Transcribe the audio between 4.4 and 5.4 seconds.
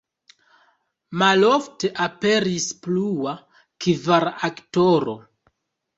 aktoro.